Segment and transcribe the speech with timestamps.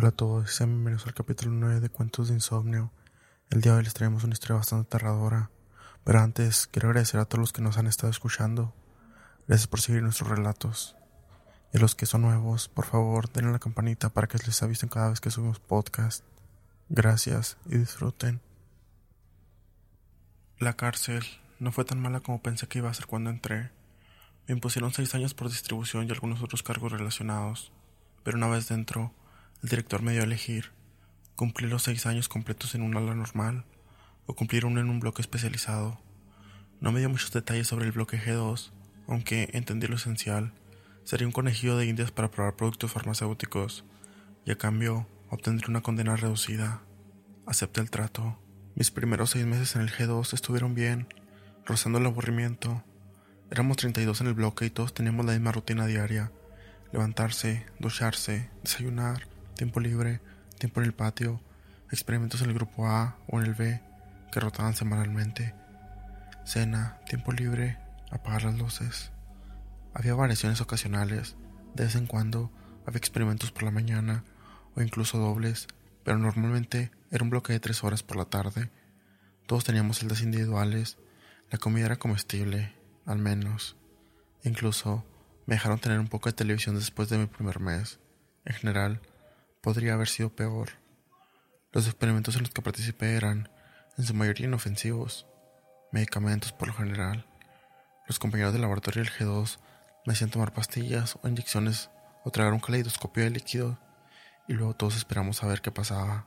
[0.00, 2.90] Hola a todos, sean bienvenidos al capítulo 9 de Cuentos de Insomnio.
[3.50, 5.50] El día de hoy les traemos una historia bastante aterradora,
[6.04, 8.72] pero antes quiero agradecer a todos los que nos han estado escuchando.
[9.46, 10.96] Gracias por seguir nuestros relatos.
[11.74, 14.88] Y a los que son nuevos, por favor, denle la campanita para que les avisen
[14.88, 16.24] cada vez que subimos podcast.
[16.88, 18.40] Gracias y disfruten.
[20.58, 21.26] La cárcel
[21.58, 23.70] no fue tan mala como pensé que iba a ser cuando entré.
[24.48, 27.70] Me impusieron seis años por distribución y algunos otros cargos relacionados,
[28.24, 29.12] pero una vez dentro,
[29.62, 30.72] el director me dio a elegir
[31.40, 33.64] cumplir los seis años completos en un ala normal
[34.26, 35.98] o cumplir uno en un bloque especializado.
[36.80, 38.72] No me dio muchos detalles sobre el bloque G2,
[39.08, 40.52] aunque entendí lo esencial.
[41.04, 43.86] Sería un conejillo de indias para probar productos farmacéuticos
[44.44, 46.82] y a cambio obtendré una condena reducida.
[47.46, 48.38] Acepté el trato.
[48.74, 51.08] Mis primeros seis meses en el G2 estuvieron bien,
[51.64, 52.84] rozando el aburrimiento.
[53.50, 56.32] Éramos 32 en el bloque y todos teníamos la misma rutina diaria.
[56.92, 59.26] Levantarse, ducharse, desayunar,
[59.60, 60.22] tiempo libre,
[60.58, 61.38] tiempo en el patio,
[61.90, 63.82] experimentos en el grupo A o en el B
[64.32, 65.54] que rotaban semanalmente,
[66.46, 67.76] cena, tiempo libre,
[68.10, 69.12] apagar las luces.
[69.92, 71.36] Había variaciones ocasionales,
[71.74, 72.50] de vez en cuando
[72.86, 74.24] había experimentos por la mañana
[74.74, 75.66] o incluso dobles,
[76.04, 78.70] pero normalmente era un bloque de tres horas por la tarde.
[79.46, 80.96] Todos teníamos celdas individuales,
[81.50, 82.72] la comida era comestible,
[83.04, 83.76] al menos.
[84.42, 85.04] Incluso
[85.44, 88.00] me dejaron tener un poco de televisión después de mi primer mes.
[88.46, 89.02] En general,
[89.60, 90.70] podría haber sido peor.
[91.72, 93.48] Los experimentos en los que participé eran,
[93.96, 95.26] en su mayoría, inofensivos,
[95.92, 97.26] medicamentos por lo general.
[98.06, 99.58] Los compañeros del laboratorio del G2
[100.06, 101.90] me hacían tomar pastillas o inyecciones
[102.24, 103.78] o tragar un caleidoscopio de líquido
[104.48, 106.26] y luego todos esperamos a ver qué pasaba.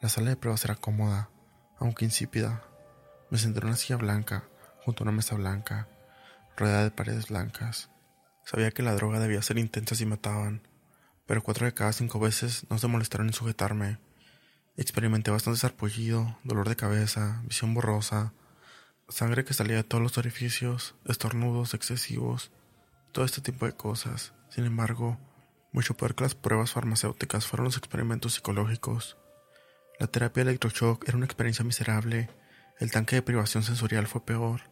[0.00, 1.30] La sala de pruebas era cómoda,
[1.78, 2.62] aunque insípida.
[3.30, 4.48] Me senté en una silla blanca,
[4.84, 5.88] junto a una mesa blanca,
[6.56, 7.90] rodeada de paredes blancas.
[8.44, 10.66] Sabía que la droga debía ser intensa si mataban,
[11.30, 13.98] pero cuatro de cada cinco veces no se molestaron en sujetarme.
[14.76, 18.32] Experimenté bastante sarpullido, dolor de cabeza, visión borrosa,
[19.08, 22.50] sangre que salía de todos los orificios, estornudos excesivos,
[23.12, 24.32] todo este tipo de cosas.
[24.48, 25.20] Sin embargo,
[25.70, 29.16] mucho peor que las pruebas farmacéuticas fueron los experimentos psicológicos.
[30.00, 32.28] La terapia de electroshock era una experiencia miserable,
[32.80, 34.62] el tanque de privación sensorial fue peor.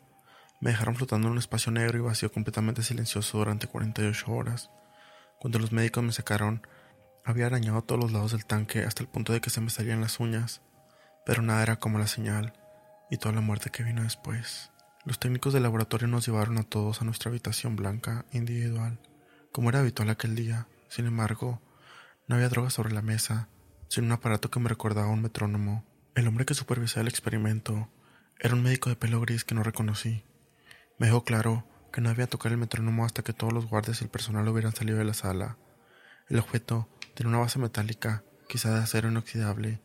[0.60, 4.70] Me dejaron flotando en un espacio negro y vacío completamente silencioso durante 48 horas.
[5.40, 6.66] Cuando los médicos me sacaron,
[7.24, 10.00] había arañado todos los lados del tanque hasta el punto de que se me salían
[10.00, 10.62] las uñas,
[11.24, 12.54] pero nada era como la señal
[13.10, 14.72] y toda la muerte que vino después.
[15.04, 18.98] Los técnicos del laboratorio nos llevaron a todos a nuestra habitación blanca individual,
[19.52, 20.66] como era habitual aquel día.
[20.88, 21.62] Sin embargo,
[22.26, 23.48] no había droga sobre la mesa,
[23.88, 25.84] sino un aparato que me recordaba un metrónomo.
[26.14, 27.88] El hombre que supervisaba el experimento
[28.40, 30.24] era un médico de pelo gris que no reconocí.
[30.98, 31.64] Me dejó claro
[32.00, 34.98] no debía tocar el metrónomo hasta que todos los guardias y el personal hubieran salido
[34.98, 35.56] de la sala.
[36.28, 39.80] El objeto tiene una base metálica, quizá de acero inoxidable,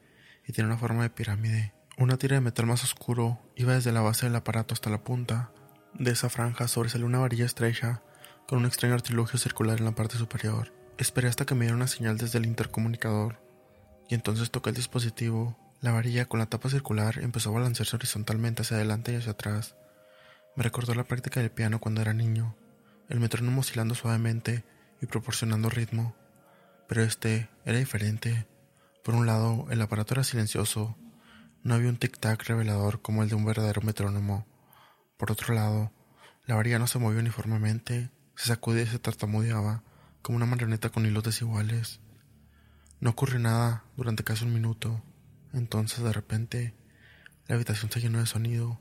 [0.48, 1.74] y tiene una forma de pirámide.
[1.98, 5.52] Una tira de metal más oscuro iba desde la base del aparato hasta la punta.
[5.94, 8.02] De esa franja sobresalió una varilla estrecha,
[8.48, 10.74] con un extraño artilugio circular en la parte superior.
[10.98, 13.42] Esperé hasta que me diera una señal desde el intercomunicador,
[14.10, 15.58] y entonces toqué el dispositivo.
[15.82, 19.76] La varilla con la tapa circular empezó a balancearse horizontalmente hacia adelante y hacia atrás.
[20.56, 22.56] Me recordó la práctica del piano cuando era niño,
[23.10, 24.64] el metrónomo oscilando suavemente
[25.02, 26.16] y proporcionando ritmo.
[26.88, 28.48] Pero este era diferente.
[29.04, 30.96] Por un lado, el aparato era silencioso,
[31.64, 34.46] no había un tic-tac revelador como el de un verdadero metrónomo.
[35.18, 35.92] Por otro lado,
[36.46, 39.82] la varilla no se movía uniformemente, se sacudía y se tartamudeaba,
[40.22, 42.00] como una marioneta con hilos desiguales.
[43.00, 45.02] No ocurrió nada durante casi un minuto.
[45.52, 46.76] Entonces, de repente,
[47.48, 48.80] la habitación se llenó de sonido,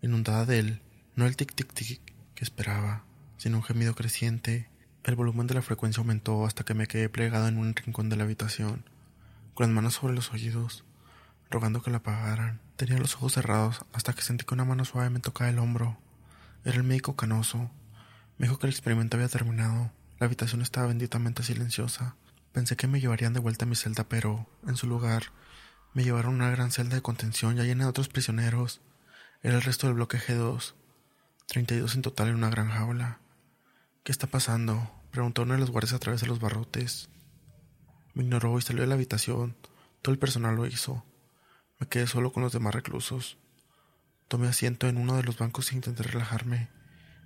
[0.00, 0.82] inundada de él
[1.14, 2.00] no el tic-tic-tic
[2.34, 3.04] que esperaba,
[3.36, 4.68] sino un gemido creciente.
[5.04, 8.16] El volumen de la frecuencia aumentó hasta que me quedé plegado en un rincón de
[8.16, 8.84] la habitación,
[9.54, 10.84] con las manos sobre los oídos,
[11.50, 12.60] rogando que la apagaran.
[12.76, 15.98] Tenía los ojos cerrados hasta que sentí que una mano suave me tocaba el hombro.
[16.64, 17.70] Era el médico canoso.
[18.38, 19.92] Me dijo que el experimento había terminado.
[20.18, 22.16] La habitación estaba benditamente silenciosa.
[22.52, 25.24] Pensé que me llevarían de vuelta a mi celda, pero, en su lugar,
[25.94, 28.80] me llevaron a una gran celda de contención ya llena de otros prisioneros.
[29.42, 30.74] Era el resto del bloque G2.
[31.48, 33.18] 32 en total en una gran jaula.
[34.04, 34.90] ¿Qué está pasando?
[35.10, 37.10] preguntó uno de los guardias a través de los barrotes.
[38.14, 39.56] Me ignoró y salió de la habitación.
[40.00, 41.04] Todo el personal lo hizo.
[41.78, 43.38] Me quedé solo con los demás reclusos.
[44.28, 46.70] Tomé asiento en uno de los bancos e intenté relajarme.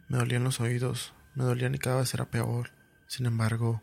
[0.09, 2.71] Me dolían los oídos, me dolían y cada vez era peor.
[3.07, 3.83] Sin embargo,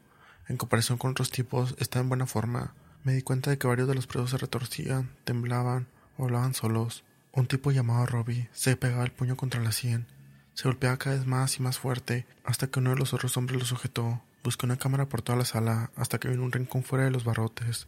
[0.49, 2.75] en comparación con otros tipos, estaba en buena forma.
[3.03, 5.87] Me di cuenta de que varios de los presos se retorcían, temblaban
[6.17, 7.05] o hablaban solos.
[7.31, 10.05] Un tipo llamado Robbie se pegaba el puño contra la sien
[10.53, 13.59] se golpeaba cada vez más y más fuerte hasta que uno de los otros hombres
[13.59, 17.05] lo sujetó Busqué una cámara por toda la sala hasta que vi un rincón fuera
[17.05, 17.87] de los barrotes.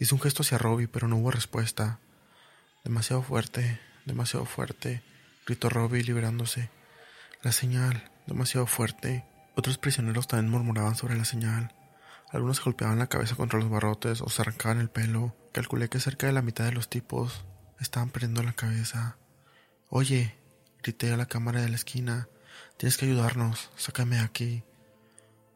[0.00, 2.00] Hice un gesto hacia Robbie, pero no hubo respuesta.
[2.82, 5.00] Demasiado fuerte, demasiado fuerte,
[5.46, 6.70] gritó Robbie liberándose.
[7.42, 9.24] La señal, demasiado fuerte.
[9.54, 11.72] Otros prisioneros también murmuraban sobre la señal.
[12.30, 15.36] Algunos golpeaban la cabeza contra los barrotes o se arrancaban el pelo.
[15.52, 17.44] Calculé que cerca de la mitad de los tipos
[17.78, 19.18] estaban perdiendo la cabeza.
[19.88, 20.34] Oye,
[20.82, 22.28] grité a la cámara de la esquina.
[22.76, 23.70] Tienes que ayudarnos.
[23.76, 24.64] Sácame aquí.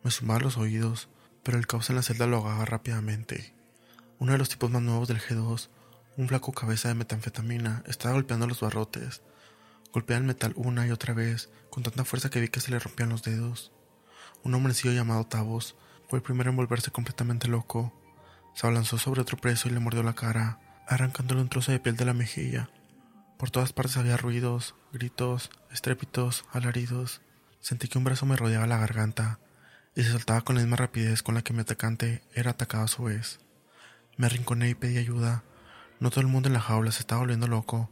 [0.03, 1.09] Me sumaba los oídos,
[1.43, 3.53] pero el caos en la celda lo ahogaba rápidamente.
[4.19, 5.69] Uno de los tipos más nuevos del G2,
[6.17, 9.23] un flaco cabeza de metanfetamina, estaba golpeando los barrotes.
[9.93, 12.79] Golpeaba el metal una y otra vez, con tanta fuerza que vi que se le
[12.79, 13.73] rompían los dedos.
[14.45, 15.75] Un hombrecillo llamado Tavos
[16.09, 17.93] fue el primero en volverse completamente loco.
[18.55, 21.97] Se abalanzó sobre otro preso y le mordió la cara, arrancándole un trozo de piel
[21.97, 22.71] de la mejilla.
[23.37, 27.21] Por todas partes había ruidos, gritos, estrépitos, alaridos.
[27.61, 29.41] Sentí que un brazo me rodeaba la garganta
[29.95, 32.89] y se soltaba con la misma rapidez con la que mi atacante era atacado a
[32.89, 33.41] su vez.
[34.17, 35.45] Me arrinconé y pedí ayuda.
[36.01, 37.91] No todo el mundo en la jaula se estaba volviendo loco,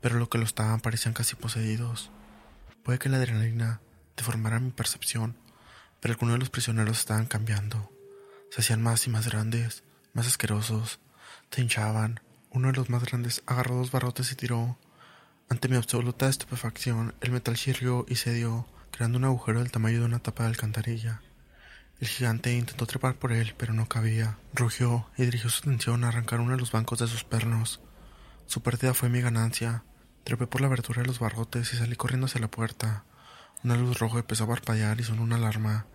[0.00, 2.10] pero lo que lo estaban parecían casi poseídos.
[2.82, 3.80] Puede que la adrenalina
[4.16, 5.36] deformara mi percepción,
[6.00, 7.92] pero algunos de los prisioneros estaban cambiando.
[8.50, 11.00] Se hacían más y más grandes, más asquerosos,
[11.50, 12.20] se hinchaban.
[12.50, 14.78] Uno de los más grandes agarró dos barrotes y tiró.
[15.50, 20.06] Ante mi absoluta estupefacción, el metal chirrió y cedió, creando un agujero del tamaño de
[20.06, 21.20] una tapa de alcantarilla.
[22.00, 24.38] El gigante intentó trepar por él, pero no cabía.
[24.54, 27.80] Rugió y dirigió su atención a arrancar uno de los bancos de sus pernos.
[28.46, 29.82] Su pérdida fue mi ganancia.
[30.24, 33.04] Trepé por la abertura de los barrotes y salí corriendo hacia la puerta.
[33.64, 35.86] Una luz roja empezó a parpadear y sonó una alarma.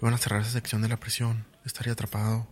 [0.00, 1.46] Iban a cerrar esa sección de la prisión.
[1.64, 2.46] Estaría atrapado.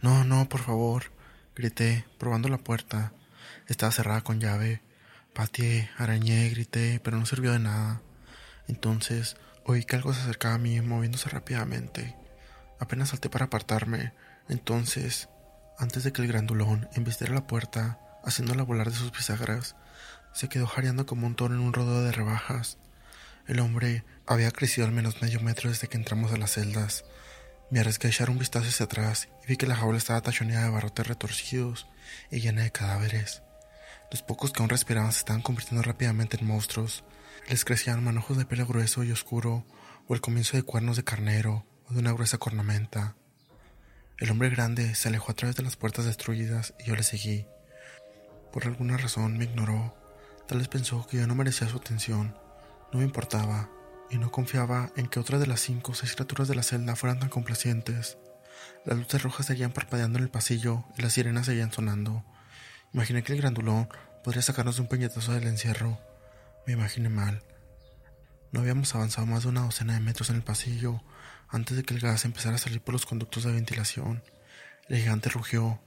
[0.00, 1.10] No, no, por favor.
[1.54, 3.12] Grité, probando la puerta.
[3.68, 4.82] Estaba cerrada con llave.
[5.34, 8.00] Pateé, arañé, grité, pero no sirvió de nada.
[8.68, 12.16] Entonces oí que algo se acercaba a mí moviéndose rápidamente.
[12.78, 14.12] Apenas salté para apartarme.
[14.48, 15.28] Entonces,
[15.78, 19.76] antes de que el grandulón embistiera la puerta, haciéndola volar de sus bisagras,
[20.32, 22.78] se quedó jareando como un toro en un rodeo de rebajas.
[23.46, 27.04] El hombre había crecido al menos medio metro desde que entramos a las celdas.
[27.72, 30.66] Me arriesgué a echar un vistazo hacia atrás y vi que la jaula estaba tachoneada
[30.66, 31.86] de barrotes retorcidos
[32.30, 33.42] y llena de cadáveres.
[34.10, 37.02] Los pocos que aún respiraban se estaban convirtiendo rápidamente en monstruos.
[37.48, 39.64] Les crecían manojos de pelo grueso y oscuro,
[40.06, 43.16] o el comienzo de cuernos de carnero, o de una gruesa cornamenta.
[44.18, 47.46] El hombre grande se alejó a través de las puertas destruidas y yo le seguí.
[48.52, 49.96] Por alguna razón me ignoró.
[50.46, 52.36] Tal vez pensó que yo no merecía su atención
[52.92, 53.70] no me importaba,
[54.12, 56.94] y no confiaba en que otra de las cinco o seis criaturas de la celda
[56.96, 58.18] fueran tan complacientes.
[58.84, 62.22] Las luces rojas seguían parpadeando en el pasillo y las sirenas seguían sonando.
[62.92, 63.88] Imaginé que el grandulón
[64.22, 65.98] podría sacarnos de un peñetazo del encierro.
[66.66, 67.42] Me imaginé mal.
[68.52, 71.00] No habíamos avanzado más de una docena de metros en el pasillo
[71.48, 74.22] antes de que el gas empezara a salir por los conductos de ventilación.
[74.88, 75.80] El gigante rugió.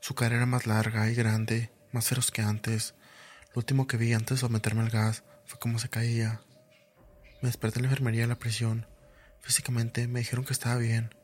[0.00, 2.94] Su cara era más larga y grande, más feroz que antes.
[3.54, 6.42] Lo último que vi antes de someterme al gas fue cómo se caía.
[7.40, 8.86] Me desperté en la enfermería de la prisión.
[9.40, 11.14] Físicamente me dijeron que estaba bien.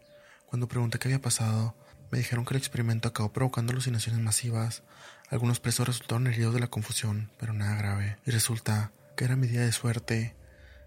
[0.47, 1.75] Cuando pregunté qué había pasado,
[2.11, 4.83] me dijeron que el experimento acabó provocando alucinaciones masivas.
[5.29, 8.17] Algunos presos resultaron heridos de la confusión, pero nada grave.
[8.25, 10.35] Y resulta que era mi día de suerte.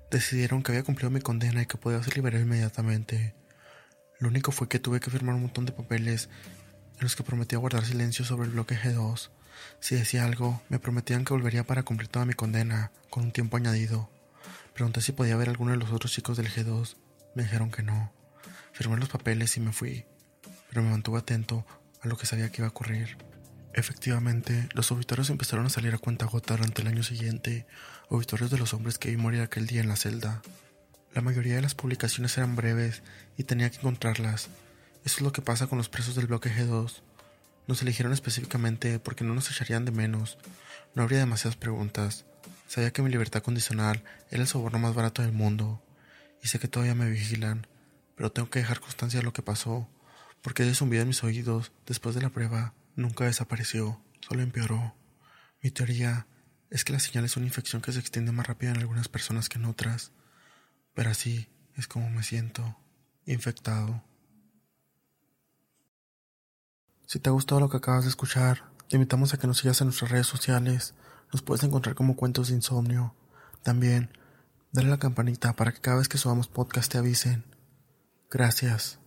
[0.09, 3.35] Decidieron que había cumplido mi condena y que podía ser liberado inmediatamente.
[4.19, 6.29] Lo único fue que tuve que firmar un montón de papeles
[6.97, 9.29] en los que prometía guardar silencio sobre el bloque G2.
[9.79, 13.57] Si decía algo, me prometían que volvería para cumplir toda mi condena, con un tiempo
[13.57, 14.09] añadido.
[14.79, 16.95] Pregunté si podía ver alguno de los otros chicos del G2.
[17.35, 18.13] Me dijeron que no.
[18.71, 20.05] Firmé los papeles y me fui,
[20.69, 21.65] pero me mantuve atento
[22.01, 23.17] a lo que sabía que iba a ocurrir.
[23.73, 27.67] Efectivamente, los obituarios empezaron a salir a cuenta gota durante el año siguiente,
[28.07, 30.41] obituarios de los hombres que vi morir aquel día en la celda.
[31.13, 33.03] La mayoría de las publicaciones eran breves
[33.35, 34.47] y tenía que encontrarlas.
[35.03, 37.01] Eso es lo que pasa con los presos del bloque G2.
[37.67, 40.37] Nos eligieron específicamente porque no nos echarían de menos.
[40.95, 42.23] No habría demasiadas preguntas.
[42.69, 45.83] Sabía que mi libertad condicional era el soborno más barato del mundo,
[46.43, 47.65] y sé que todavía me vigilan,
[48.15, 49.89] pero tengo que dejar constancia de lo que pasó,
[50.43, 54.95] porque ese zumbido en mis oídos, después de la prueba, nunca desapareció, solo empeoró.
[55.63, 56.27] Mi teoría
[56.69, 59.49] es que la señal es una infección que se extiende más rápido en algunas personas
[59.49, 60.11] que en otras,
[60.93, 62.77] pero así es como me siento,
[63.25, 64.03] infectado.
[67.07, 69.81] Si te ha gustado lo que acabas de escuchar, te invitamos a que nos sigas
[69.81, 70.93] en nuestras redes sociales,
[71.31, 73.13] nos puedes encontrar como Cuentos de Insomnio.
[73.63, 74.09] También,
[74.71, 77.43] dale a la campanita para que cada vez que subamos podcast te avisen.
[78.29, 78.98] Gracias.